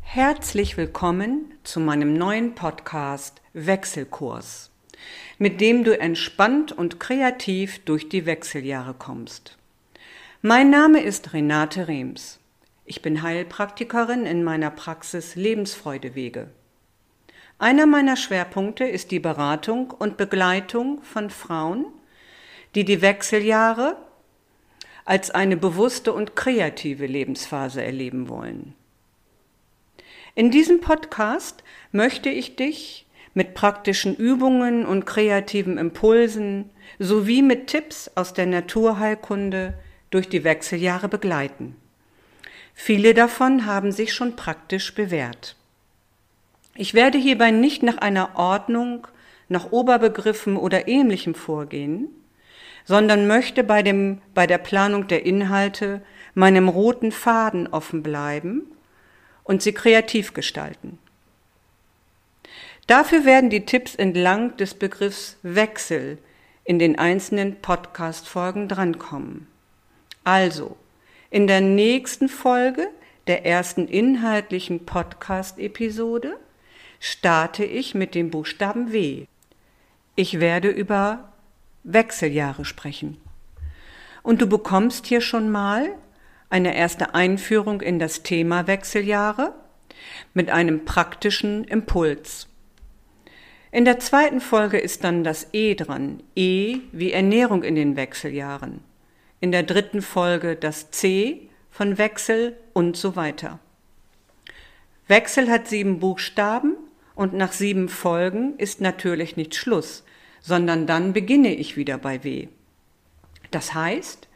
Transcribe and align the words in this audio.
Herzlich 0.00 0.76
willkommen 0.76 1.54
zu 1.64 1.80
meinem 1.80 2.12
neuen 2.12 2.54
Podcast 2.54 3.40
Wechselkurs, 3.54 4.70
mit 5.38 5.62
dem 5.62 5.84
du 5.84 5.98
entspannt 5.98 6.72
und 6.72 7.00
kreativ 7.00 7.82
durch 7.86 8.10
die 8.10 8.26
Wechseljahre 8.26 8.92
kommst. 8.92 9.56
Mein 10.42 10.68
Name 10.68 11.00
ist 11.00 11.32
Renate 11.32 11.88
Rehms. 11.88 12.40
Ich 12.84 13.00
bin 13.00 13.22
Heilpraktikerin 13.22 14.26
in 14.26 14.44
meiner 14.44 14.70
Praxis 14.70 15.34
Lebensfreudewege. 15.34 16.50
Einer 17.58 17.86
meiner 17.86 18.16
Schwerpunkte 18.18 18.84
ist 18.84 19.10
die 19.10 19.20
Beratung 19.20 19.92
und 19.92 20.18
Begleitung 20.18 21.02
von 21.02 21.30
Frauen 21.30 21.86
die 22.74 22.84
die 22.84 23.02
Wechseljahre 23.02 23.96
als 25.04 25.30
eine 25.30 25.56
bewusste 25.56 26.12
und 26.12 26.36
kreative 26.36 27.06
Lebensphase 27.06 27.82
erleben 27.82 28.28
wollen. 28.28 28.74
In 30.34 30.50
diesem 30.50 30.80
Podcast 30.80 31.62
möchte 31.90 32.30
ich 32.30 32.56
dich 32.56 33.06
mit 33.34 33.54
praktischen 33.54 34.14
Übungen 34.16 34.86
und 34.86 35.04
kreativen 35.04 35.78
Impulsen 35.78 36.70
sowie 36.98 37.42
mit 37.42 37.66
Tipps 37.66 38.10
aus 38.14 38.32
der 38.32 38.46
Naturheilkunde 38.46 39.74
durch 40.10 40.28
die 40.28 40.44
Wechseljahre 40.44 41.08
begleiten. 41.08 41.76
Viele 42.74 43.14
davon 43.14 43.66
haben 43.66 43.92
sich 43.92 44.12
schon 44.12 44.36
praktisch 44.36 44.94
bewährt. 44.94 45.56
Ich 46.74 46.94
werde 46.94 47.18
hierbei 47.18 47.50
nicht 47.50 47.82
nach 47.82 47.98
einer 47.98 48.36
Ordnung, 48.36 49.06
nach 49.48 49.72
Oberbegriffen 49.72 50.56
oder 50.56 50.88
ähnlichem 50.88 51.34
vorgehen, 51.34 52.08
sondern 52.84 53.26
möchte 53.26 53.64
bei, 53.64 53.82
dem, 53.82 54.20
bei 54.34 54.46
der 54.46 54.58
Planung 54.58 55.08
der 55.08 55.24
Inhalte 55.24 56.02
meinem 56.34 56.68
roten 56.68 57.12
Faden 57.12 57.66
offen 57.68 58.02
bleiben 58.02 58.62
und 59.44 59.62
sie 59.62 59.72
kreativ 59.72 60.34
gestalten. 60.34 60.98
Dafür 62.86 63.24
werden 63.24 63.50
die 63.50 63.64
Tipps 63.64 63.94
entlang 63.94 64.56
des 64.56 64.74
Begriffs 64.74 65.38
Wechsel 65.42 66.18
in 66.64 66.78
den 66.78 66.98
einzelnen 66.98 67.56
Podcast-Folgen 67.60 68.68
drankommen. 68.68 69.46
Also, 70.24 70.76
in 71.30 71.46
der 71.46 71.60
nächsten 71.60 72.28
Folge 72.28 72.88
der 73.26 73.46
ersten 73.46 73.88
inhaltlichen 73.88 74.84
Podcast-Episode 74.84 76.36
starte 77.00 77.64
ich 77.64 77.94
mit 77.94 78.14
dem 78.14 78.30
Buchstaben 78.30 78.92
W. 78.92 79.26
Ich 80.14 80.40
werde 80.40 80.68
über 80.68 81.31
Wechseljahre 81.84 82.64
sprechen. 82.64 83.18
Und 84.22 84.40
du 84.40 84.46
bekommst 84.46 85.06
hier 85.06 85.20
schon 85.20 85.50
mal 85.50 85.90
eine 86.48 86.76
erste 86.76 87.14
Einführung 87.14 87.80
in 87.80 87.98
das 87.98 88.22
Thema 88.22 88.66
Wechseljahre 88.66 89.54
mit 90.34 90.50
einem 90.50 90.84
praktischen 90.84 91.64
Impuls. 91.64 92.48
In 93.70 93.86
der 93.86 93.98
zweiten 93.98 94.40
Folge 94.40 94.78
ist 94.78 95.02
dann 95.02 95.24
das 95.24 95.48
E 95.52 95.74
dran, 95.74 96.22
E 96.36 96.80
wie 96.92 97.12
Ernährung 97.12 97.62
in 97.62 97.74
den 97.74 97.96
Wechseljahren. 97.96 98.80
In 99.40 99.50
der 99.50 99.62
dritten 99.62 100.02
Folge 100.02 100.56
das 100.56 100.90
C 100.90 101.48
von 101.70 101.96
Wechsel 101.96 102.56
und 102.74 102.96
so 102.98 103.16
weiter. 103.16 103.58
Wechsel 105.08 105.50
hat 105.50 105.68
sieben 105.68 106.00
Buchstaben 106.00 106.76
und 107.14 107.32
nach 107.32 107.52
sieben 107.52 107.88
Folgen 107.88 108.56
ist 108.58 108.80
natürlich 108.80 109.36
nicht 109.36 109.54
Schluss, 109.54 110.04
sondern 110.42 110.86
dann 110.86 111.12
beginne 111.12 111.54
ich 111.54 111.76
wieder 111.76 111.96
bei 111.96 112.22
W. 112.24 112.48
Das 113.50 113.72
heißt, 113.74 114.28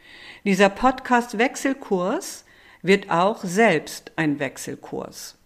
dieser 0.45 0.69
Podcast 0.69 1.39
Wechselkurs 1.39 2.45
wird 2.83 3.11
auch 3.11 3.43
selbst 3.43 4.13
ein 4.17 4.39
Wechselkurs. 4.39 5.37